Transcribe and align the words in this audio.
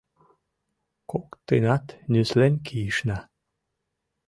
Кок-тынат 1.11 1.85
нюслен 2.11 2.53
кийышна. 2.65 3.19